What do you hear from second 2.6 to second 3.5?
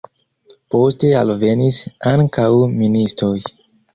ministoj.